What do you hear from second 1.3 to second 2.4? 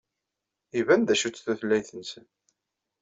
tutlayt-nsen.